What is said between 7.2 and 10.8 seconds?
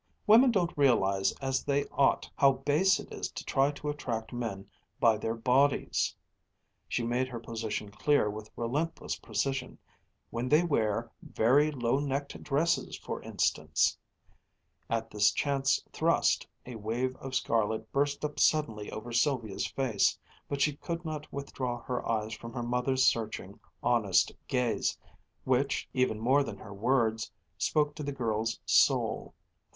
her position clear with relentless precision, "when they